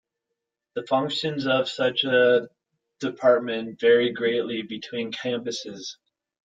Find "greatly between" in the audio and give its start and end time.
4.11-5.11